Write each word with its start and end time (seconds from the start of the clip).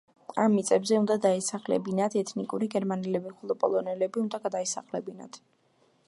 ამ 0.43 0.53
მიწებზე 0.59 0.95
უნდა 0.99 1.17
დაესახლებინათ 1.25 2.15
ეთნიკური 2.21 2.69
გერმანელები, 2.75 3.33
ხოლო 3.41 3.57
პოლონელები 3.65 4.23
უნდა 4.23 4.41
გადაესახლებინათ. 4.47 5.39